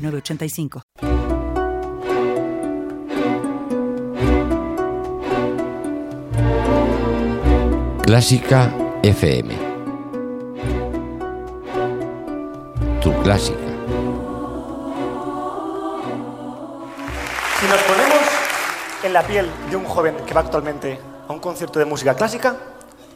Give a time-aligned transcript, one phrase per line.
[0.00, 0.82] 906985.
[8.04, 9.54] Clásica FM.
[13.00, 13.58] Tu clásica.
[17.60, 18.18] Si nos ponemos
[19.04, 22.56] en la piel de un joven que va actualmente a un concierto de música clásica,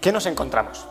[0.00, 0.86] ¿qué nos encontramos?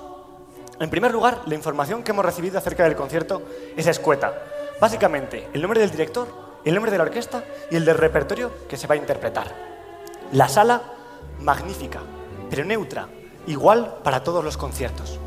[0.80, 3.44] En primer lugar, la información que hemos recibido acerca del concierto
[3.78, 4.34] es escueta.
[4.84, 6.28] Básicamente, el nombre del director,
[6.66, 9.48] el nombre de la orquesta y el del repertorio que se va a interpretar.
[10.34, 10.82] La sala,
[11.40, 12.02] magnífica,
[12.50, 13.08] pero neutra,
[13.48, 15.18] igual para todos los conciertos.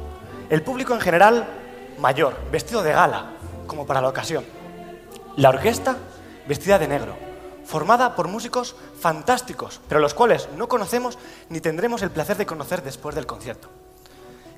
[0.51, 1.49] El público en general,
[1.99, 3.31] mayor, vestido de gala,
[3.67, 4.45] como para la ocasión.
[5.37, 5.97] La orquesta,
[6.47, 7.17] vestida de negro,
[7.65, 12.83] formada por músicos fantásticos, pero los cuales no conocemos ni tendremos el placer de conocer
[12.83, 13.71] después del concierto.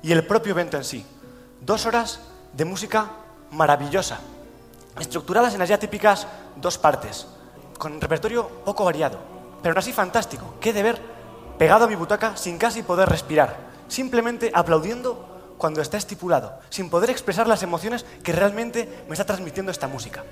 [0.01, 1.05] Y el propio evento en sí,
[1.61, 2.19] dos horas
[2.51, 3.11] de música
[3.51, 4.19] maravillosa,
[4.99, 7.27] estructuradas en las ya típicas dos partes,
[7.77, 9.19] con repertorio poco variado,
[9.61, 11.01] pero aún así fantástico, que de ver
[11.57, 17.09] pegado a mi butaca sin casi poder respirar, simplemente aplaudiendo cuando está estipulado, sin poder
[17.09, 20.23] expresar las emociones que realmente me está transmitiendo esta música.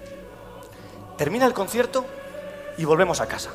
[1.18, 2.06] Termina el concierto
[2.78, 3.50] y volvemos a casa.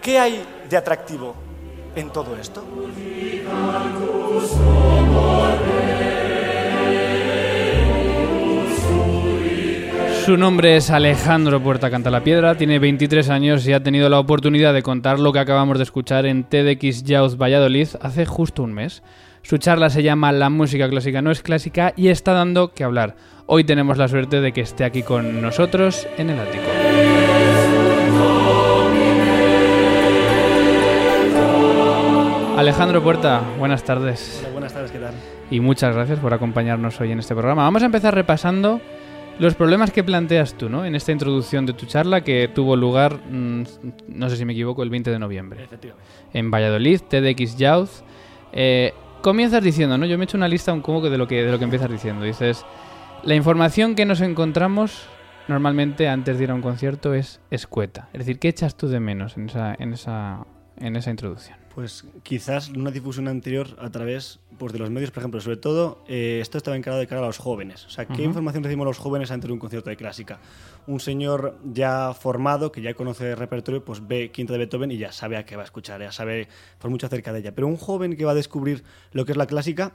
[0.00, 1.34] ¿Qué hay de atractivo
[1.96, 2.62] en todo esto?
[10.24, 14.18] Su nombre es Alejandro Puerta Canta la Piedra, tiene 23 años y ha tenido la
[14.18, 18.72] oportunidad de contar lo que acabamos de escuchar en TEDx Youth Valladolid hace justo un
[18.72, 19.02] mes.
[19.42, 23.16] Su charla se llama La música clásica no es clásica y está dando que hablar.
[23.44, 26.64] Hoy tenemos la suerte de que esté aquí con nosotros en el ático.
[32.56, 34.38] Alejandro Puerta, buenas tardes.
[34.40, 35.12] Hola, buenas tardes, ¿qué tal?
[35.50, 37.64] Y muchas gracias por acompañarnos hoy en este programa.
[37.64, 38.80] Vamos a empezar repasando
[39.38, 40.84] los problemas que planteas tú, ¿no?
[40.84, 43.64] En esta introducción de tu charla que tuvo lugar, mm,
[44.08, 45.64] no sé si me equivoco, el 20 de noviembre.
[45.64, 46.08] Efectivamente.
[46.32, 47.90] En Valladolid, TEDx Youth.
[48.52, 50.06] Eh, comienzas diciendo, ¿no?
[50.06, 51.90] Yo me he hecho una lista un poco de lo que, de lo que empiezas
[51.90, 52.24] diciendo.
[52.24, 52.64] Dices,
[53.24, 55.08] la información que nos encontramos
[55.48, 58.08] normalmente antes de ir a un concierto es escueta.
[58.12, 60.46] Es decir, ¿qué echas tú de menos en esa, en esa,
[60.78, 61.63] en esa introducción?
[61.74, 66.04] Pues quizás una difusión anterior a través pues, de los medios, por ejemplo, sobre todo
[66.06, 67.84] eh, esto estaba encarado de cara a los jóvenes.
[67.86, 68.22] O sea, ¿qué Ujú.
[68.22, 70.38] información recibimos los jóvenes antes de un concierto de clásica?
[70.86, 74.98] Un señor ya formado, que ya conoce el repertorio, pues ve Quinta de Beethoven y
[74.98, 76.46] ya sabe a qué va a escuchar, ya sabe
[76.78, 77.54] por mucho acerca de ella.
[77.54, 79.94] Pero un joven que va a descubrir lo que es la clásica,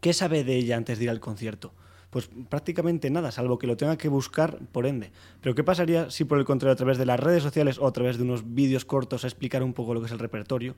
[0.00, 1.74] ¿qué sabe de ella antes de ir al concierto?
[2.14, 5.10] Pues prácticamente nada, salvo que lo tenga que buscar por ende.
[5.40, 7.92] Pero ¿qué pasaría si por el contrario a través de las redes sociales o a
[7.92, 10.76] través de unos vídeos cortos a explicar un poco lo que es el repertorio?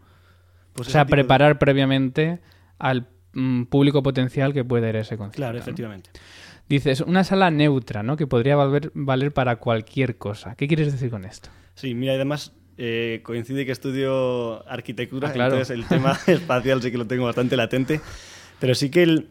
[0.72, 2.40] Pues o sea, de- preparar previamente
[2.78, 5.36] al mm, público potencial que puede ir a ese concierto.
[5.36, 5.58] Claro, ¿no?
[5.58, 6.08] efectivamente.
[6.70, 8.16] Dices, una sala neutra, ¿no?
[8.16, 10.54] Que podría valer, valer para cualquier cosa.
[10.54, 11.50] ¿Qué quieres decir con esto?
[11.74, 15.52] Sí, mira, además eh, coincide que estudio arquitectura, Ah, claro.
[15.56, 18.00] entonces el tema espacial sí que lo tengo bastante latente,
[18.58, 19.28] pero sí que el,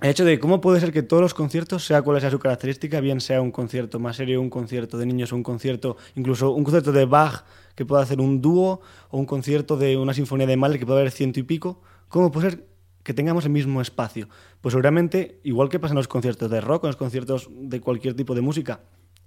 [0.00, 3.00] el hecho de cómo puede ser que todos los conciertos, sea cual sea su característica,
[3.00, 6.92] bien sea un concierto más serio, un concierto de niños, un concierto, incluso un concierto
[6.92, 7.44] de Bach
[7.74, 11.00] que pueda hacer un dúo, o un concierto de una sinfonía de Mahler que pueda
[11.00, 12.66] haber ciento y pico, ¿cómo puede ser
[13.02, 14.28] que tengamos el mismo espacio?
[14.60, 18.14] Pues seguramente, igual que pasa en los conciertos de rock, en los conciertos de cualquier
[18.14, 18.80] tipo de música,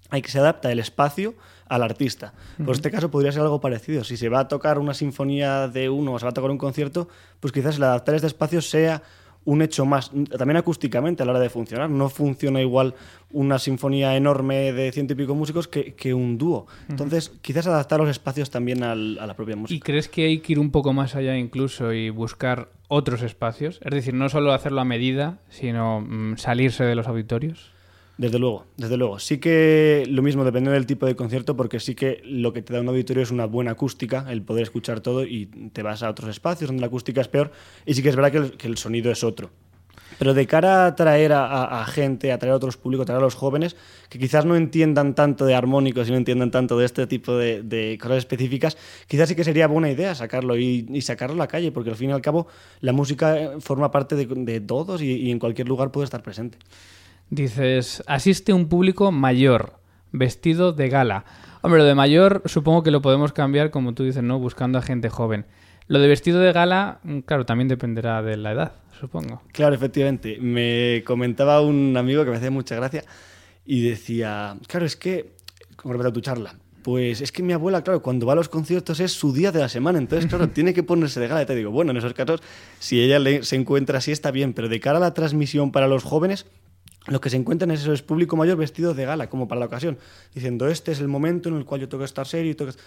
[0.09, 1.35] hay que se adapta el espacio
[1.67, 2.33] al artista.
[2.57, 4.03] Por este caso podría ser algo parecido.
[4.03, 6.57] Si se va a tocar una sinfonía de uno o se va a tocar un
[6.57, 7.07] concierto,
[7.39, 9.03] pues quizás el adaptar este espacio sea
[9.43, 11.89] un hecho más, también acústicamente a la hora de funcionar.
[11.89, 12.93] No funciona igual
[13.31, 16.67] una sinfonía enorme de ciento y pico músicos que, que un dúo.
[16.89, 19.83] Entonces, quizás adaptar los espacios también al- a la propia ¿Y música.
[19.85, 23.79] crees que hay que ir un poco más allá incluso y buscar otros espacios?
[23.83, 27.71] Es decir, no solo hacerlo a medida, sino mm, salirse de los auditorios.
[28.21, 29.17] Desde luego, desde luego.
[29.17, 32.71] Sí que lo mismo depende del tipo de concierto, porque sí que lo que te
[32.71, 36.09] da un auditorio es una buena acústica, el poder escuchar todo y te vas a
[36.11, 37.51] otros espacios donde la acústica es peor
[37.83, 39.49] y sí que es verdad que el, que el sonido es otro.
[40.19, 43.07] Pero de cara a traer a, a- a gente, a traer a otros públicos, a
[43.07, 43.75] traer a los jóvenes,
[44.07, 47.63] que quizás no entiendan tanto de armónicos y no entiendan tanto de este tipo de,
[47.63, 48.77] de cosas específicas,
[49.07, 51.95] quizás sí que sería buena idea sacarlo y, y sacarlo a la calle, porque al
[51.95, 52.45] fin y al cabo
[52.81, 56.59] la música forma parte de, de todos y, y en cualquier lugar puede estar presente.
[57.31, 59.79] Dices, asiste un público mayor,
[60.11, 61.23] vestido de gala.
[61.61, 64.37] Hombre, lo de mayor supongo que lo podemos cambiar, como tú dices, ¿no?
[64.37, 65.45] Buscando a gente joven.
[65.87, 69.41] Lo de vestido de gala, mm, claro, también dependerá de la edad, supongo.
[69.53, 70.39] Claro, efectivamente.
[70.41, 73.05] Me comentaba un amigo que me hacía mucha gracia
[73.65, 75.31] y decía, claro, es que,
[75.77, 78.49] con respecto a tu charla, pues es que mi abuela, claro, cuando va a los
[78.49, 81.43] conciertos es su día de la semana, entonces, claro, tiene que ponerse de gala.
[81.43, 82.41] Y te digo, bueno, en esos casos,
[82.79, 85.87] si ella le- se encuentra así, está bien, pero de cara a la transmisión para
[85.87, 86.45] los jóvenes,
[87.07, 89.65] lo que se encuentran es eso, es público mayor vestido de gala, como para la
[89.65, 89.97] ocasión,
[90.35, 92.77] diciendo, este es el momento en el cual yo tengo que estar serio tengo que...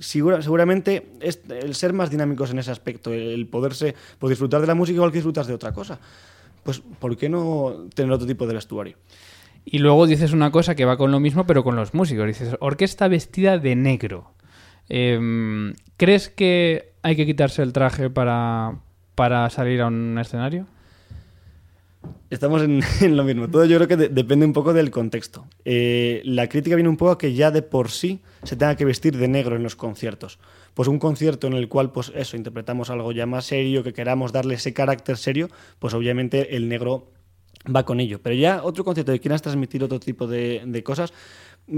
[0.00, 4.66] Segura- seguramente es el ser más dinámicos en ese aspecto, el poderse pues, disfrutar de
[4.66, 5.98] la música igual que disfrutas de otra cosa.
[6.62, 8.96] Pues, ¿por qué no tener otro tipo de vestuario?
[9.66, 12.26] Y luego dices una cosa que va con lo mismo, pero con los músicos.
[12.26, 14.32] Dices, orquesta vestida de negro.
[14.88, 18.78] Em, ¿Crees que hay que quitarse el traje para,
[19.14, 20.66] para salir a un escenario?
[22.30, 22.62] Estamos
[23.02, 23.48] en, lo mismo.
[23.48, 25.46] Todo yo creo que de- depende un poco del contexto.
[25.64, 28.84] Eh, la crítica viene un poco a que ya de por sí se tenga que
[28.84, 30.38] vestir de negro en los conciertos.
[30.74, 34.32] Pues un concierto en el cual, pues eso, interpretamos algo ya más serio, que queramos
[34.32, 37.10] darle ese carácter serio, pues obviamente el negro
[37.74, 38.20] va con ello.
[38.22, 41.12] Pero ya otro concierto que quieras transmitir otro tipo de, cosas,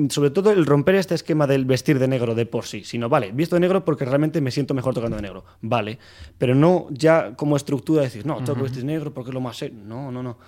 [0.09, 3.33] sobre todo el romper este esquema del vestir de negro de por sí, sino vale,
[3.33, 5.99] visto de negro porque realmente me siento mejor tocando de negro, vale,
[6.39, 9.57] pero no ya como estructura decir, no, tengo que vestir negro porque es lo más
[9.57, 10.39] serio, no, no, no.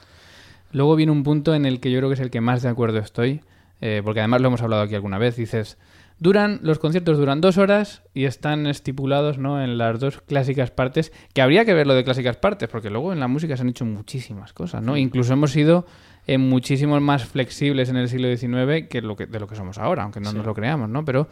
[0.73, 2.69] Luego viene un punto en el que yo creo que es el que más de
[2.69, 3.43] acuerdo estoy,
[3.81, 5.37] eh, porque además lo hemos hablado aquí alguna vez.
[5.37, 5.79] Dices,
[6.19, 9.63] duran los conciertos duran dos horas y están estipulados ¿no?
[9.63, 13.13] en las dos clásicas partes, que habría que ver lo de clásicas partes, porque luego
[13.13, 14.97] en la música se han hecho muchísimas cosas, ¿no?
[14.97, 15.87] Incluso hemos sido
[16.27, 19.79] eh, muchísimo más flexibles en el siglo XIX que, lo que de lo que somos
[19.79, 21.05] ahora, aunque no nos lo creamos, ¿no?
[21.05, 21.29] Pero,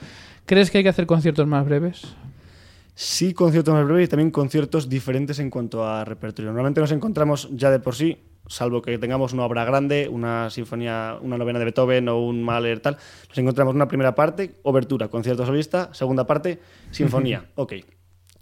[0.47, 2.15] ¿crees que hay que hacer conciertos más breves?
[2.95, 6.51] Sí, conciertos más breves y también conciertos diferentes en cuanto a repertorio.
[6.51, 11.19] Normalmente nos encontramos ya de por sí, salvo que tengamos una obra grande, una sinfonía,
[11.21, 12.97] una novena de Beethoven o un Mahler, tal,
[13.29, 16.61] nos encontramos una primera parte, obertura, concierto solista, segunda parte,
[16.91, 17.51] sinfonía.
[17.55, 17.75] ok.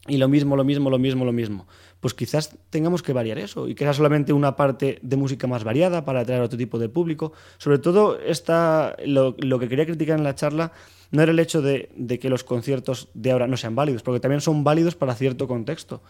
[0.09, 1.69] Y lo mismo, lo mismo, lo mismo, lo mismo.
[2.01, 5.63] Pues quizás tengamos que variar eso y que sea solamente una parte de música más
[5.63, 7.33] variada para atraer a otro tipo de público.
[7.59, 10.73] Sobre todo, esta, lo, lo que quería criticar en la charla
[11.13, 14.19] no era el hecho de, de que los conciertos de ahora no sean válidos, porque
[14.19, 16.03] también son válidos para cierto contexto,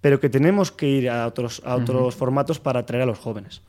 [0.00, 3.62] pero que tenemos que ir a otros, a otros formatos para atraer a los jóvenes.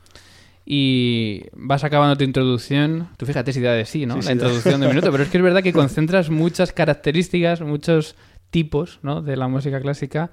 [0.64, 3.08] Y vas acabando tu introducción.
[3.16, 4.14] Tú fíjate si da de sí, ¿no?
[4.14, 4.32] Sí, la sí, da.
[4.34, 5.10] introducción de minuto.
[5.10, 8.16] Pero es que es verdad que concentras muchas características, muchos
[8.50, 9.22] tipos, ¿no?
[9.22, 10.30] De la música clásica.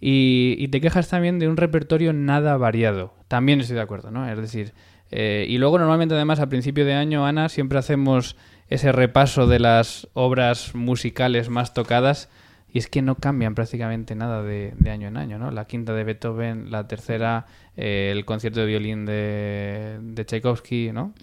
[0.00, 3.14] Y, y te quejas también de un repertorio nada variado.
[3.28, 4.28] También estoy de acuerdo, ¿no?
[4.28, 4.72] Es decir,
[5.10, 8.36] eh, y luego normalmente además a principio de año, Ana, siempre hacemos
[8.68, 12.28] ese repaso de las obras musicales más tocadas.
[12.70, 15.50] Y es que no cambian prácticamente nada de, de año en año, ¿no?
[15.50, 21.14] La quinta de Beethoven, la tercera, eh, el concierto de violín de, de Tchaikovsky, ¿no?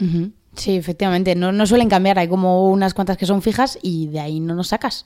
[0.55, 1.35] Sí, efectivamente.
[1.35, 2.17] No, no suelen cambiar.
[2.17, 5.05] Hay como unas cuantas que son fijas y de ahí no nos sacas.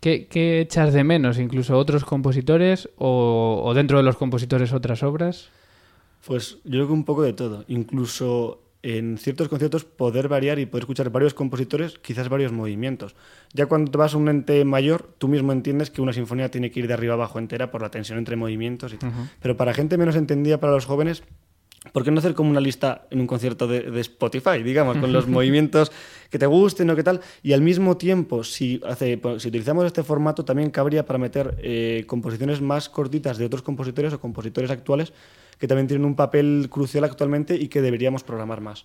[0.00, 1.38] ¿Qué, qué echas de menos?
[1.38, 5.50] ¿Incluso otros compositores o, o dentro de los compositores otras obras?
[6.26, 7.64] Pues yo creo que un poco de todo.
[7.68, 13.14] Incluso en ciertos conciertos poder variar y poder escuchar varios compositores, quizás varios movimientos.
[13.52, 16.70] Ya cuando te vas a un ente mayor, tú mismo entiendes que una sinfonía tiene
[16.70, 19.12] que ir de arriba abajo entera por la tensión entre movimientos y tal.
[19.40, 21.22] Pero para gente menos entendida, para los jóvenes,
[21.92, 25.12] ¿por qué no hacer como una lista en un concierto de, de Spotify, digamos, con
[25.12, 25.92] los movimientos
[26.28, 27.20] que te gusten o qué tal?
[27.42, 31.56] Y al mismo tiempo, si, hace, pues, si utilizamos este formato, también cabría para meter
[31.62, 35.12] eh, composiciones más cortitas de otros compositores o compositores actuales
[35.62, 38.84] que también tienen un papel crucial actualmente y que deberíamos programar más.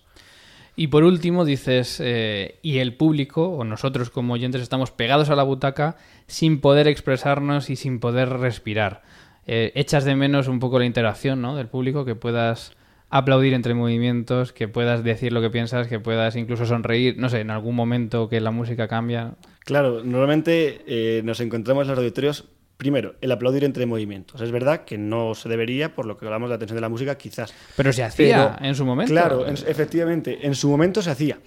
[0.76, 5.34] Y por último dices, eh, y el público, o nosotros como oyentes, estamos pegados a
[5.34, 5.96] la butaca
[6.28, 9.02] sin poder expresarnos y sin poder respirar.
[9.48, 11.56] Eh, echas de menos un poco la interacción ¿no?
[11.56, 12.76] del público, que puedas
[13.10, 17.40] aplaudir entre movimientos, que puedas decir lo que piensas, que puedas incluso sonreír, no sé,
[17.40, 19.34] en algún momento que la música cambia.
[19.64, 22.44] Claro, normalmente eh, nos encontramos en los auditorios,
[22.78, 24.40] primero, el aplaudir entre movimientos.
[24.40, 26.88] Es verdad que no se debería, por lo que hablamos de la atención de la
[26.88, 27.52] música, quizás.
[27.76, 29.12] Pero se hacía Pero, en su momento.
[29.12, 31.38] Claro, en- efectivamente, en su momento se hacía.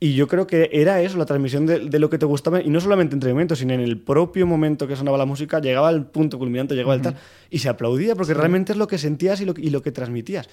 [0.00, 2.70] Y yo creo que era eso, la transmisión de, de lo que te gustaba, y
[2.70, 6.06] no solamente entre momentos, sino en el propio momento que sonaba la música, llegaba al
[6.06, 7.16] punto culminante, llegaba el tal,
[7.50, 9.90] y se aplaudía, porque realmente es lo que sentías y lo, que- y lo que
[9.90, 10.48] transmitías.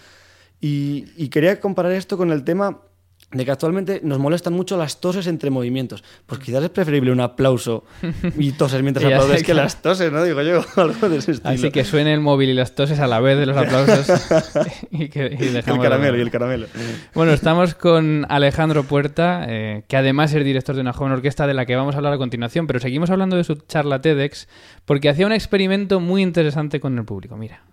[0.60, 2.82] Y, y quería comparar esto con el tema
[3.32, 6.04] de que actualmente nos molestan mucho las toses entre movimientos.
[6.26, 7.84] Pues quizás es preferible un aplauso
[8.38, 9.64] y toses mientras sé, aplaudes que claro.
[9.64, 10.24] las toses, ¿no?
[10.24, 11.54] Digo yo, algo de ese estilo.
[11.54, 14.08] Así que suene el móvil y las toses a la vez de los aplausos.
[14.92, 16.68] y, que, y el caramelo y el caramelo.
[17.14, 21.54] Bueno, estamos con Alejandro Puerta, eh, que además es director de una joven orquesta de
[21.54, 24.48] la que vamos a hablar a continuación, pero seguimos hablando de su charla TEDx
[24.86, 27.36] porque hacía un experimento muy interesante con el público.
[27.36, 27.64] Mira.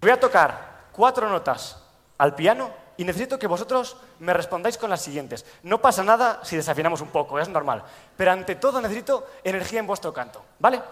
[0.00, 1.87] Voy a tocar cuatro notas
[2.18, 5.46] al piano Y necesito que vosotros me respondáis con las siguientes.
[5.62, 7.84] No pasa nada si desafinamos un poco, es normal.
[8.16, 10.82] Pero ante todo necesito energía en vuestro canto, ¿vale?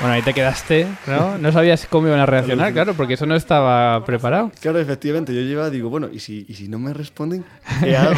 [0.00, 1.36] Bueno, ahí te quedaste, ¿no?
[1.36, 4.50] No sabías cómo iban a reaccionar, claro, porque eso no estaba preparado.
[4.60, 7.44] Claro, efectivamente, yo llevaba, digo, bueno, ¿y si, y si no me responden?
[7.82, 8.14] ¿Qué hago?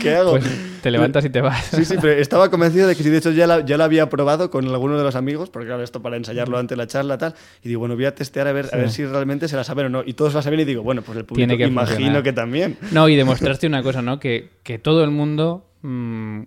[0.00, 0.30] ¿Qué hago?
[0.30, 1.62] Pues te levantas y te vas.
[1.66, 4.08] Sí, sí, pero estaba convencido de que si de hecho ya la, ya la había
[4.08, 7.18] probado con alguno de los amigos, porque claro, esto para ensayarlo antes de la charla
[7.18, 9.64] tal, y digo, bueno, voy a testear a ver, a ver si realmente se la
[9.64, 10.02] saben o no.
[10.06, 12.22] Y todos la saben y digo, bueno, pues el público Tiene que imagino funcionar.
[12.22, 12.78] que también.
[12.92, 14.18] No, y demostraste una cosa, ¿no?
[14.20, 16.44] Que, que todo el mundo mm,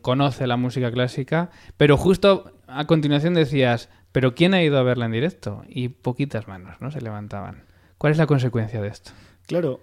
[0.00, 5.06] conoce la música clásica, pero justo a continuación decías, ¿pero quién ha ido a verla
[5.06, 5.64] en directo?
[5.68, 6.90] Y poquitas manos, ¿no?
[6.90, 7.64] Se levantaban.
[7.98, 9.12] ¿Cuál es la consecuencia de esto?
[9.46, 9.80] Claro,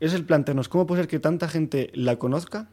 [0.00, 2.68] es el plantearnos cómo puede ser que tanta gente la conozca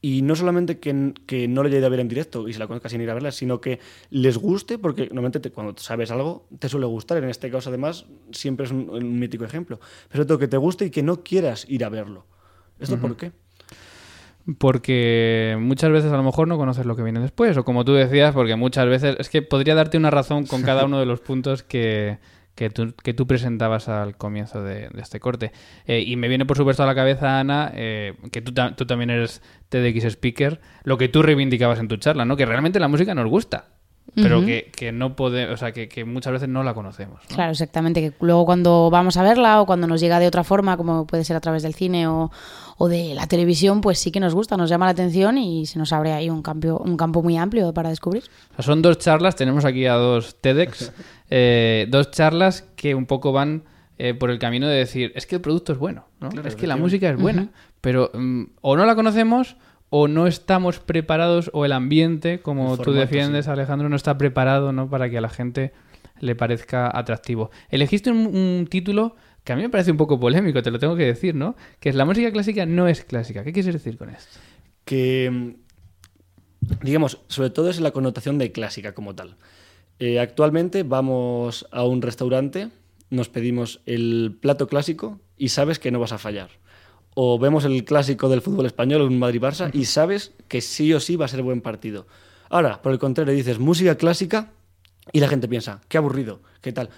[0.00, 2.68] y no solamente que, que no le llegue a ver en directo y se la
[2.68, 6.46] conozca sin ir a verla, sino que les guste, porque normalmente te- cuando sabes algo
[6.58, 7.18] te suele gustar.
[7.22, 9.80] En este caso, además, siempre es un, un mítico ejemplo.
[10.08, 12.26] Pero todo que te guste y que no quieras ir a verlo.
[12.78, 13.32] ¿Esto por qué?
[14.56, 17.92] Porque muchas veces a lo mejor no conoces lo que viene después, o como tú
[17.92, 21.20] decías, porque muchas veces es que podría darte una razón con cada uno de los
[21.20, 22.18] puntos que,
[22.54, 25.52] que, tú, que tú presentabas al comienzo de, este corte.
[25.86, 29.10] Eh, y me viene por supuesto a la cabeza, Ana, eh, que tú, tú también
[29.10, 32.36] eres TEDx speaker, lo que tú reivindicabas en tu charla, ¿no?
[32.36, 33.66] Que realmente la música nos gusta,
[34.14, 37.20] pero que, que no podemos, o sea, que, que muchas veces no la conocemos.
[37.28, 37.36] ¿no?
[37.36, 38.00] Claro, exactamente.
[38.00, 41.24] Que luego cuando vamos a verla o cuando nos llega de otra forma, como puede
[41.24, 42.30] ser a través del cine o,
[42.78, 45.78] o de la televisión, pues sí que nos gusta, nos llama la atención y se
[45.78, 48.24] nos abre ahí un campo, un campo muy amplio para descubrir.
[48.52, 50.92] O sea, son dos charlas, tenemos aquí a dos TEDx,
[51.30, 53.64] eh, dos charlas que un poco van
[53.98, 56.28] eh, por el camino de decir, es que el producto es bueno, ¿no?
[56.44, 57.48] es que la música es buena,
[57.80, 59.56] pero mm, o no la conocemos
[59.90, 64.72] o no estamos preparados o el ambiente, como El tú defiendes, Alejandro, no está preparado
[64.72, 64.88] ¿no?
[64.90, 65.72] para que a la gente
[66.20, 67.50] le parezca atractivo.
[67.70, 70.96] Elegiste un, un título que a mí me parece un poco polémico, te lo tengo
[70.96, 71.56] que decir, ¿no?
[71.80, 73.44] Que es la música clásica no es clásica.
[73.44, 74.38] ¿Qué quieres decir con esto?
[74.88, 75.50] que, mm,
[76.82, 79.36] digamos, sobre todo es la connotación de clásica como tal.
[79.98, 82.70] Eh, actualmente vamos a un restaurante,
[83.10, 86.48] nos pedimos el plato clásico y sabes que no vas a fallar.
[87.20, 91.16] O vemos el clásico del fútbol español, un Madrid-Barça, y sabes que sí o sí
[91.16, 92.06] va a ser buen partido.
[92.48, 94.52] Ahora, por el contrario, dices música clásica
[95.12, 96.90] y la gente piensa, qué aburrido, qué tal.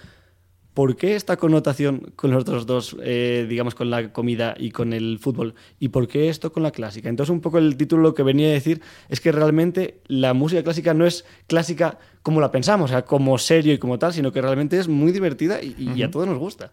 [0.75, 4.93] ¿Por qué esta connotación con los otros dos, eh, digamos, con la comida y con
[4.93, 5.55] el fútbol?
[5.79, 7.09] ¿Y por qué esto con la clásica?
[7.09, 10.61] Entonces, un poco el título lo que venía a decir es que realmente la música
[10.61, 14.31] clásica no es clásica como la pensamos, o sea, como serio y como tal, sino
[14.31, 16.71] que realmente es muy divertida y, y a todos nos gusta.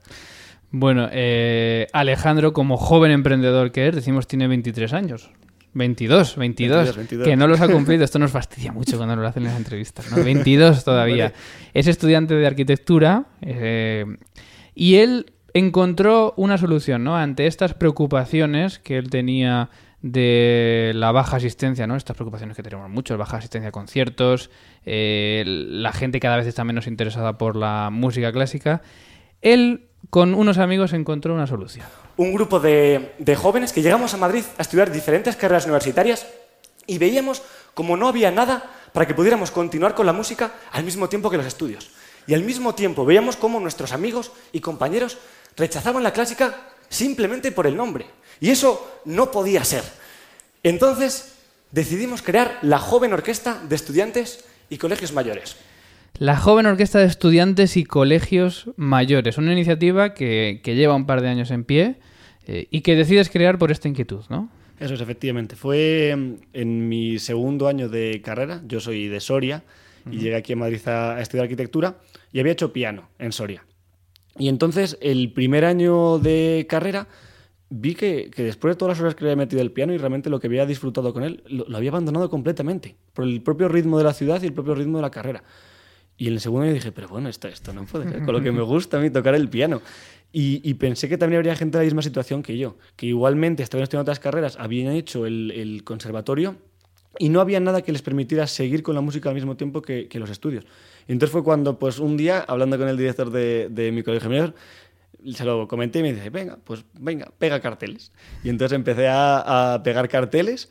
[0.70, 5.30] Bueno, eh, Alejandro, como joven emprendedor que es, decimos tiene 23 años.
[5.74, 7.28] 22, 22, 22, 22.
[7.28, 8.04] que no los ha cumplido.
[8.04, 10.10] Esto nos fastidia mucho cuando nos lo hacen en las entrevistas.
[10.10, 10.22] ¿no?
[10.24, 11.32] 22 todavía.
[11.74, 14.04] Es estudiante de arquitectura eh,
[14.74, 17.16] y él encontró una solución ¿no?
[17.16, 19.70] ante estas preocupaciones que él tenía
[20.02, 21.96] de la baja asistencia, ¿no?
[21.96, 24.50] Estas preocupaciones que tenemos muchos, baja asistencia a conciertos,
[24.86, 28.82] eh, la gente cada vez está menos interesada por la música clásica.
[29.42, 31.86] Él, con unos amigos, encontró una solución.
[32.16, 36.26] un grupo de, jóvenes que llegamos a Madrid a estudiar diferentes carreras universitarias
[36.86, 37.42] y veíamos
[37.74, 41.36] como no había nada para que pudiéramos continuar con la música al mismo tiempo que
[41.36, 41.90] los estudios.
[42.26, 45.18] Y al mismo tiempo veíamos cómo nuestros amigos y compañeros
[45.56, 46.54] rechazaban la clásica
[46.88, 48.06] simplemente por el nombre.
[48.40, 49.84] Y eso no podía ser.
[50.62, 51.34] Entonces
[51.70, 55.56] decidimos crear la joven orquesta de estudiantes y colegios mayores.
[56.18, 61.20] La joven orquesta de estudiantes y colegios mayores, una iniciativa que, que lleva un par
[61.20, 62.00] de años en pie
[62.48, 64.50] eh, y que decides crear por esta inquietud, ¿no?
[64.80, 65.54] Eso es, efectivamente.
[65.54, 69.62] Fue mm, en mi segundo año de carrera, yo soy de Soria
[70.10, 71.98] y llegué aquí a Madrid a, a estudiar arquitectura
[72.32, 73.64] y había hecho piano en Soria.
[74.38, 77.06] Y entonces, el primer año de carrera,
[77.70, 79.98] vi que, que después de todas las horas que le había metido el piano y
[79.98, 83.68] realmente lo que había disfrutado con él, lo, lo había abandonado completamente, por el propio
[83.68, 85.44] ritmo de la ciudad y el propio ritmo de la carrera.
[86.18, 88.42] Y en el segundo año dije, pero bueno, esto, esto no puede ser, con lo
[88.42, 89.80] que me gusta a mí tocar el piano.
[90.32, 93.62] Y, y pensé que también habría gente de la misma situación que yo, que igualmente
[93.62, 96.56] estaban estudiando otras carreras, habían hecho el, el conservatorio
[97.18, 100.08] y no había nada que les permitiera seguir con la música al mismo tiempo que,
[100.08, 100.64] que los estudios.
[101.06, 104.28] Y entonces fue cuando, pues un día, hablando con el director de, de mi colegio
[104.28, 104.54] mayor,
[105.32, 108.12] se lo comenté y me dice, venga, pues venga, pega carteles.
[108.44, 110.68] Y entonces empecé a, a pegar carteles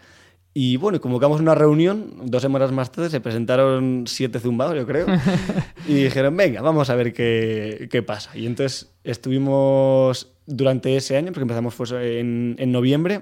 [0.59, 5.05] y bueno, convocamos una reunión, dos semanas más tarde se presentaron siete zumbados, yo creo,
[5.87, 8.35] y dijeron, venga, vamos a ver qué, qué pasa.
[8.35, 13.21] Y entonces estuvimos durante ese año, porque empezamos pues, en, en noviembre,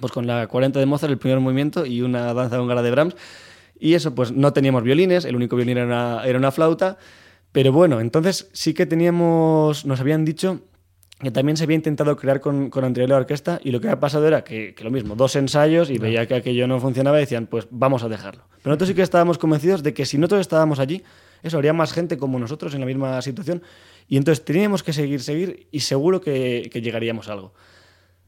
[0.00, 3.14] pues con la 40 de Mozart, el primer movimiento y una danza húngara de Brahms,
[3.78, 6.98] Y eso, pues no teníamos violines, el único violín era una, era una flauta.
[7.52, 10.62] Pero bueno, entonces sí que teníamos, nos habían dicho
[11.18, 14.00] que también se había intentado crear con, con anterior la orquesta y lo que había
[14.00, 17.20] pasado era que, que lo mismo, dos ensayos y veía que aquello no funcionaba y
[17.20, 18.44] decían, pues vamos a dejarlo.
[18.62, 21.02] Pero nosotros sí que estábamos convencidos de que si nosotros estábamos allí,
[21.42, 23.62] eso habría más gente como nosotros en la misma situación
[24.08, 27.54] y entonces teníamos que seguir, seguir y seguro que, que llegaríamos a algo.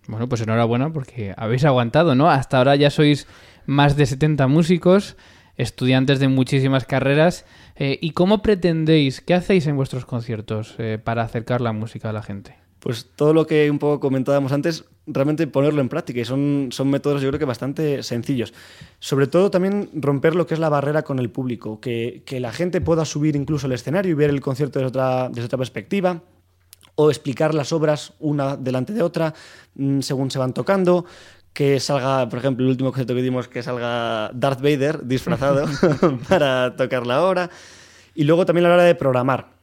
[0.06, 2.30] Bueno, pues enhorabuena porque habéis aguantado, ¿no?
[2.30, 3.26] Hasta ahora ya sois
[3.66, 5.16] más de 70 músicos,
[5.56, 7.44] estudiantes de muchísimas carreras.
[7.76, 12.12] Eh, ¿Y cómo pretendéis, qué hacéis en vuestros conciertos eh, para acercar la música a
[12.14, 12.67] la gente?
[12.88, 16.88] Pues todo lo que un poco comentábamos antes, realmente ponerlo en práctica y son, son
[16.88, 18.54] métodos yo creo que bastante sencillos.
[18.98, 22.50] Sobre todo también romper lo que es la barrera con el público, que, que la
[22.50, 26.22] gente pueda subir incluso al escenario y ver el concierto desde otra, desde otra perspectiva
[26.94, 29.34] o explicar las obras una delante de otra
[29.74, 31.04] mm, según se van tocando,
[31.52, 35.66] que salga, por ejemplo, el último concierto que dimos, que salga Darth Vader disfrazado
[36.30, 37.50] para tocar la obra.
[38.14, 39.57] Y luego también a la hora de programar.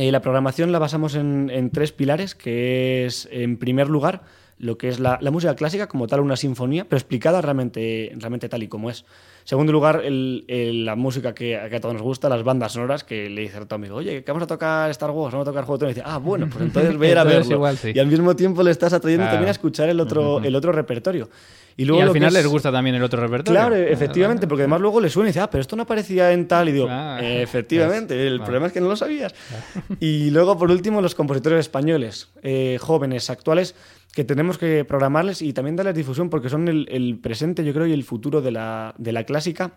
[0.00, 4.22] Eh, la programación la basamos en, tres pilares, que es, en primer lugar,
[4.56, 8.48] lo que es la, la, música clásica como tal, una sinfonía, pero explicada realmente, realmente
[8.48, 9.04] tal y como es.
[9.48, 13.02] Segundo lugar, el, el, la música que, que, a todos nos gusta, las bandas sonoras,
[13.02, 15.50] que le dice a tu amigo, oye, que vamos a tocar Star Wars, vamos a
[15.50, 15.96] tocar Juego de Tronos.
[15.96, 17.54] Y dice, ah, bueno, pues entonces ve a verlo.
[17.54, 17.92] igual, sí.
[17.94, 19.36] Y al mismo tiempo le estás atrayendo claro.
[19.36, 20.46] también a escuchar el otro, uh -huh.
[20.46, 21.30] el otro repertorio.
[21.78, 22.42] Y, luego y al final es...
[22.42, 23.58] les gusta también el otro repertorio.
[23.58, 26.46] Claro, efectivamente, porque además luego le suena y dice, ah, pero esto no aparecía en
[26.46, 26.68] tal.
[26.68, 29.34] Y digo, ah, efectivamente, es, el problema es que no lo sabías.
[29.98, 33.74] Y luego, por último, los compositores españoles, eh, jóvenes, actuales,
[34.12, 37.86] que tenemos que programarles y también darles difusión porque son el, el presente, yo creo,
[37.86, 39.70] y el futuro de la, de la clásica.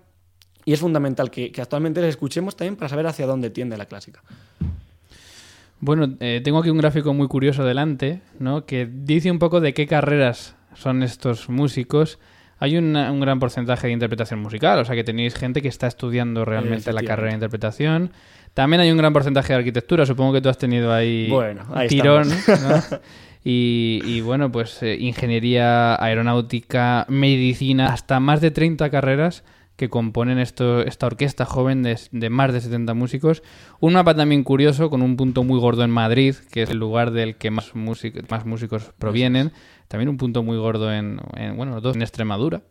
[0.66, 3.86] Y es fundamental que, que, actualmente les escuchemos también para saber hacia dónde tiende la
[3.86, 4.22] clásica.
[5.80, 8.66] Bueno, eh, tengo aquí un gráfico muy curioso delante, ¿no?
[8.66, 12.20] que dice un poco de qué carreras son estos músicos.
[12.60, 15.88] Hay una, un gran porcentaje de interpretación musical, o sea que tenéis gente que está
[15.88, 18.12] estudiando realmente la carrera de interpretación.
[18.54, 21.88] También hay un gran porcentaje de arquitectura, supongo que tú has tenido ahí, bueno, ahí
[21.88, 22.30] tirón.
[22.30, 22.36] ¿no?
[23.44, 29.44] Y, y, bueno, pues eh, ingeniería aeronáutica, medicina, hasta más de 30 carreras
[29.82, 33.42] que componen esto, esta orquesta joven de, de, más de 70 músicos.
[33.80, 37.10] Un mapa también curioso con un punto muy gordo en Madrid, que es el lugar
[37.10, 39.52] del que más, más músicos provienen.
[39.88, 42.62] También un punto muy gordo en, en bueno, en Extremadura,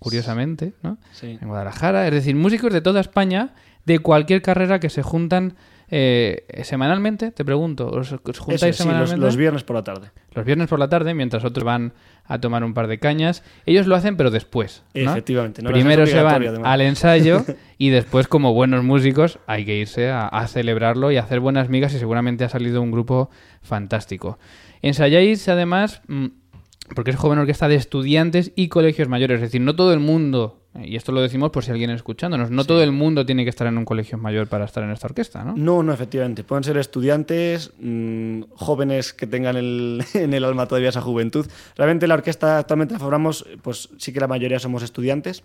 [0.00, 0.98] curiosamente, ¿no?
[1.12, 1.38] Sí.
[1.40, 2.04] En Guadalajara.
[2.08, 5.54] Es decir, músicos de toda España, de cualquier carrera que se juntan
[5.88, 9.16] eh, semanalmente, te pregunto, ¿os, os juntáis Eso, sí, semanalmente?
[9.16, 10.10] Los, los, viernes por la tarde.
[10.32, 11.92] Los viernes por la tarde, mientras otros van
[12.24, 13.44] a tomar un par de cañas.
[13.66, 14.82] Ellos lo hacen, pero después.
[14.94, 15.10] ¿no?
[15.12, 15.62] Efectivamente.
[15.62, 16.68] No Primero se van además.
[16.68, 17.44] al ensayo
[17.78, 21.68] y después, como buenos músicos, hay que irse a, a, celebrarlo y a hacer buenas
[21.68, 23.30] migas y seguramente ha salido un grupo
[23.62, 24.38] fantástico.
[24.82, 26.26] Ensayáis, además, mm,
[26.94, 29.36] porque es joven orquesta de estudiantes y colegios mayores.
[29.36, 32.50] Es decir, no todo el mundo y esto lo decimos por si alguien escuchándonos.
[32.50, 32.68] No sí.
[32.68, 35.44] todo el mundo tiene que estar en un colegio mayor para estar en esta orquesta,
[35.44, 35.54] ¿no?
[35.56, 36.44] No, no, efectivamente.
[36.44, 41.46] Pueden ser estudiantes, mmm, jóvenes que tengan el, en el alma todavía esa juventud.
[41.76, 45.42] Realmente la orquesta actualmente la formamos, pues sí que la mayoría somos estudiantes.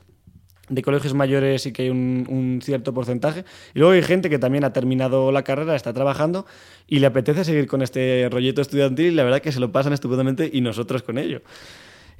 [0.70, 3.44] De colegios mayores sí que hay un, un, cierto porcentaje.
[3.74, 6.46] Y luego hay gente que también ha terminado la carrera, está trabajando
[6.88, 9.91] y le apetece seguir con este rollito estudiantil y la verdad que se lo pasan
[9.91, 11.41] estupendamente y nosotros con ello.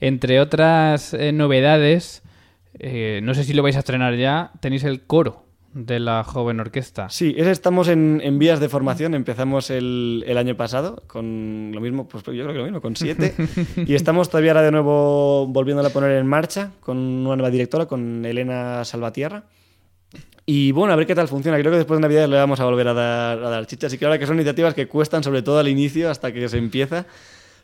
[0.02, 2.24] Entre otras eh, novedades,
[2.79, 6.60] eh, no sé si lo vais a estrenar ya, tenéis el coro de la joven
[6.60, 7.10] orquesta.
[7.10, 9.13] Sí, estamos en, en vías de formación.
[9.13, 12.95] Empezamos el, el, año pasado con lo mismo, pues yo creo que lo mismo, con
[12.95, 13.34] siete.
[13.77, 17.86] y estamos todavía ahora de nuevo volviéndola a poner en marcha con una nueva directora,
[17.86, 19.45] con Elena Salvatierra.
[20.45, 21.57] Y bueno, a ver qué tal funciona.
[21.60, 23.88] Creo que después de Navidad le vamos a volver a dar, a dar chicha.
[23.88, 26.57] Así que ahora que son iniciativas que cuestan, sobre todo al inicio, hasta que se
[26.57, 27.05] empieza.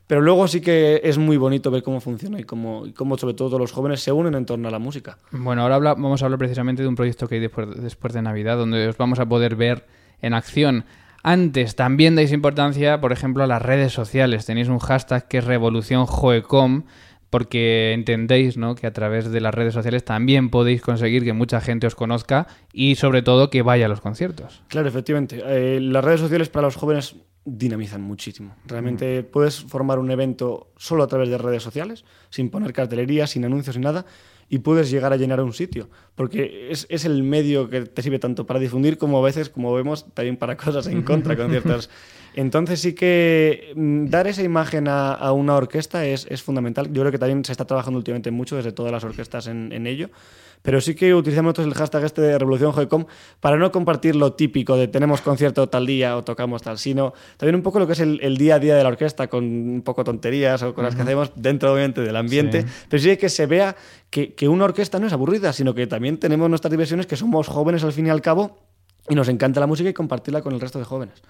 [0.07, 3.33] Pero luego sí que es muy bonito ver cómo funciona y cómo, y cómo sobre
[3.33, 5.17] todo los jóvenes se unen en torno a la música.
[5.31, 8.21] Bueno, ahora habla, vamos a hablar precisamente de un proyecto que hay después, después de
[8.21, 9.85] Navidad, donde os vamos a poder ver
[10.21, 10.85] en acción.
[11.23, 14.45] Antes también dais importancia, por ejemplo, a las redes sociales.
[14.45, 16.83] Tenéis un hashtag que es Revolución Joecom,
[17.29, 18.75] porque entendéis ¿no?
[18.75, 22.47] que a través de las redes sociales también podéis conseguir que mucha gente os conozca
[22.71, 24.63] y sobre todo que vaya a los conciertos.
[24.69, 25.41] Claro, efectivamente.
[25.45, 27.15] Eh, las redes sociales para los jóvenes
[27.47, 28.55] dinamizan muchísimo.
[28.65, 29.25] Realmente mm.
[29.31, 33.75] puedes formar un evento solo a través de redes sociales, sin poner cartelería, sin anuncios,
[33.75, 34.05] sin nada,
[34.49, 38.19] y puedes llegar a llenar un sitio, porque es, es, el medio que te sirve
[38.19, 41.89] tanto para difundir como a veces, como vemos, también para cosas en contra con ciertas
[42.37, 46.93] Entonces sí que mm, dar esa imagen a, a una orquesta es, es fundamental.
[46.93, 49.87] Yo creo que también se está trabajando últimamente mucho desde todas las orquestas en, en
[49.87, 50.11] ello.
[50.61, 53.05] Pero sí que utilizamos nosotros el hashtag este de Revolución Joycom
[53.39, 57.55] para no compartir lo típico de tenemos concierto tal día o tocamos tal, sino también
[57.55, 59.81] un poco lo que es el, el día a día de la orquesta con un
[59.81, 62.63] poco tonterías o cosas que hacemos dentro obviamente del ambiente.
[62.63, 62.67] Sí.
[62.89, 63.75] Pero sí que se vea
[64.09, 67.47] que, que una orquesta no es aburrida, sino que también tenemos nuestras diversiones que somos
[67.47, 68.59] jóvenes al fin y al cabo
[69.09, 71.21] y nos encanta la música y compartirla con el resto de jóvenes.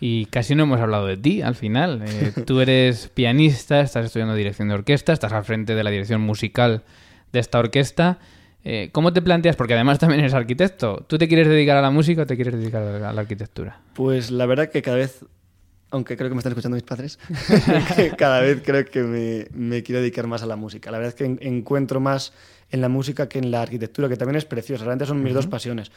[0.00, 2.02] Y casi no hemos hablado de ti al final.
[2.04, 6.20] Eh, tú eres pianista, estás estudiando dirección de orquesta, estás al frente de la dirección
[6.20, 6.82] musical
[7.32, 8.18] de esta orquesta.
[8.64, 9.56] Eh, ¿Cómo te planteas?
[9.56, 11.04] Porque además también eres arquitecto.
[11.08, 13.80] ¿Tú te quieres dedicar a la música o te quieres dedicar a la arquitectura?
[13.94, 15.24] Pues la verdad que cada vez,
[15.90, 17.18] aunque creo que me están escuchando mis padres,
[18.16, 20.90] cada vez creo que me, me quiero dedicar más a la música.
[20.90, 22.32] La verdad es que en- encuentro más
[22.70, 24.84] en la música que en la arquitectura, que también es preciosa.
[24.84, 25.90] Realmente son mis dos pasiones.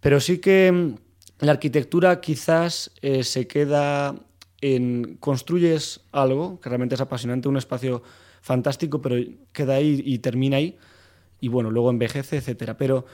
[0.00, 4.14] Pero sí que mm, la arquitectura quizás eh, se queda
[4.60, 8.02] en construyes algo que realmente es apasionante, un espacio
[8.42, 9.16] fantástico, pero
[9.52, 10.76] queda ahí y termina ahí
[11.42, 12.78] y bueno, luego envejece, etcétera.
[12.78, 13.04] Pero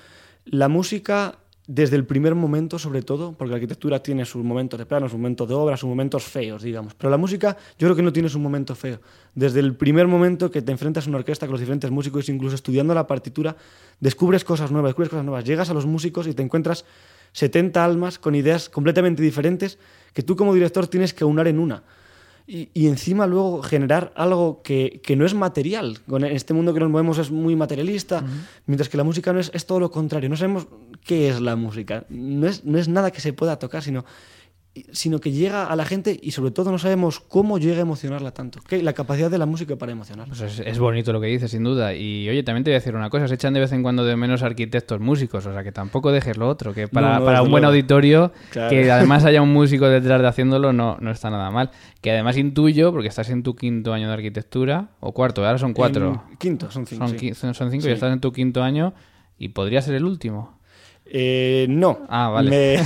[0.44, 4.84] la música, desde el primer momento, sobre todo, porque la arquitectura tiene sus momentos de
[4.84, 6.94] plano, sus momentos de obra, sus momentos feos, digamos.
[6.94, 9.00] Pero la música, yo creo que no tiene su momento feo.
[9.34, 12.54] Desde el primer momento que te enfrentas a una orquesta con los diferentes músicos, incluso
[12.54, 13.56] estudiando la partitura,
[13.98, 15.44] descubres cosas nuevas, descubres cosas nuevas.
[15.44, 16.84] Llegas a los músicos y te encuentras
[17.32, 19.78] 70 almas con ideas completamente diferentes
[20.12, 21.82] que tú como director tienes que unar en una
[22.48, 25.98] y, y encima luego generar algo que, que no es material.
[26.08, 28.24] Con este mundo que nos movemos es muy materialista,
[28.64, 30.30] mientras que la música no es, es todo lo contrario.
[30.30, 30.66] No sabemos
[31.04, 32.06] qué es la música.
[32.08, 34.06] No es, no es nada que se pueda tocar, sino,
[34.92, 38.32] sino que llega a la gente y sobre todo no sabemos cómo llega a emocionarla
[38.32, 38.60] tanto.
[38.66, 40.34] Que la capacidad de la música para emocionarla.
[40.36, 41.94] Pues es, es bonito lo que dices, sin duda.
[41.94, 44.04] Y oye, también te voy a decir una cosa, se echan de vez en cuando
[44.04, 47.24] de menos arquitectos músicos, o sea que tampoco dejes lo otro, que para, No, no,
[47.24, 48.70] para un buen auditorio, Claro.
[48.70, 51.70] que además haya un músico detrás de haciéndolo, no, no está nada mal.
[52.00, 55.72] Que además intuyo, porque estás en tu quinto año de arquitectura, o cuarto, ahora son
[55.74, 56.22] cuatro.
[56.30, 57.08] En quinto, son cinco.
[57.08, 57.34] sí.
[57.34, 57.88] son cinco Sí.
[57.88, 58.94] y estás en tu quinto año
[59.38, 60.57] y podría ser el último.
[61.10, 62.00] Eh, no.
[62.08, 62.50] Ah, vale.
[62.50, 62.76] Me,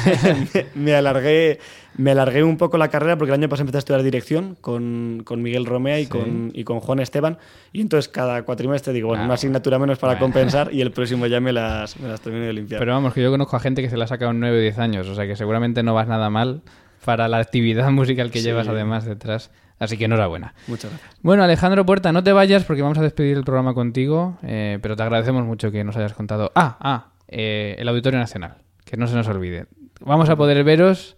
[0.55, 1.59] me- me alargué,
[1.97, 5.23] me alargué un poco la carrera porque el año pasado empecé a estudiar dirección con,
[5.25, 6.09] con Miguel Romea y, Sí.
[6.11, 7.39] con, y con Juan Esteban.
[7.73, 10.27] Y entonces cada cuatrimestre digo, bueno, Ah, una asignatura menos para bueno.
[10.27, 12.79] compensar y el próximo ya me las, me las termino de limpiar.
[12.79, 14.61] Pero vamos, que yo conozco a gente que se la ha sacado en 9 o
[14.61, 16.63] 10 años, o sea que seguramente no vas nada mal
[17.05, 18.45] para la actividad musical que Sí.
[18.45, 19.51] llevas además detrás.
[19.81, 20.55] Así que enhorabuena.
[20.69, 21.17] Muchas gracias.
[21.23, 24.95] Bueno, Alejandro Puerta, no te vayas porque vamos a despedir el programa contigo, eh, pero
[24.95, 26.53] te agradecemos mucho que nos hayas contado.
[26.55, 29.67] Ah, ah, eh, el Auditorio Nacional, que no se nos olvide.
[30.01, 31.17] Vamos a poder veros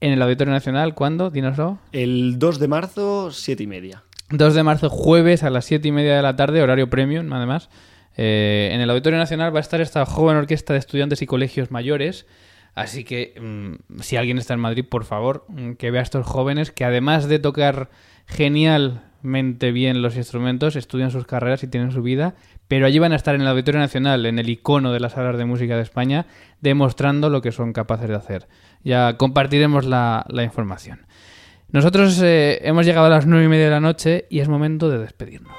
[0.00, 1.30] en el Auditorio Nacional, ¿cuándo?
[1.30, 1.78] Dínoslo.
[1.92, 4.04] El 2 de marzo, siete y media.
[4.30, 7.70] 2 de marzo, jueves a las 7 y media de la tarde, horario premium, además.
[8.16, 11.70] Eh, en el Auditorio Nacional va a estar esta joven orquesta de estudiantes y colegios
[11.70, 12.26] mayores.
[12.74, 16.26] Así que mm, si alguien está en Madrid, por favor, mm, que vea a estos
[16.26, 17.90] jóvenes que además de tocar
[19.26, 22.34] genialmente bien los instrumentos, estudian sus carreras y tienen su vida,
[22.68, 25.36] pero allí van a estar en el Auditorio Nacional, en el icono de las salas
[25.36, 26.26] de música de España,
[26.60, 28.46] demostrando lo que son capaces de hacer.
[28.84, 31.06] Ya compartiremos la, la información.
[31.72, 34.88] Nosotros eh, hemos llegado a las nueve y media de la noche y es momento
[34.88, 35.56] de despedirnos.